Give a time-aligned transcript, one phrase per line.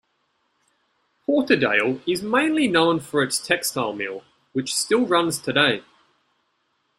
[1.27, 5.83] Porterdale is mainly known for its textile mill which still runs today.